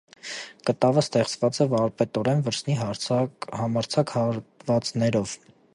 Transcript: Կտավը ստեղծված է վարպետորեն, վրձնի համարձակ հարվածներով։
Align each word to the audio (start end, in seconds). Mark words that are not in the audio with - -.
Կտավը 0.69 1.01
ստեղծված 1.07 1.59
է 1.65 1.67
վարպետորեն, 1.73 2.41
վրձնի 2.49 2.79
համարձակ 2.81 4.13
հարվածներով։ 4.21 5.39